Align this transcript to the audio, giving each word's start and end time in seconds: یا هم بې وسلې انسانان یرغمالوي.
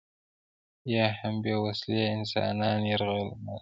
یا 0.93 1.05
هم 1.19 1.35
بې 1.43 1.53
وسلې 1.65 2.01
انسانان 2.17 2.79
یرغمالوي. 2.91 3.57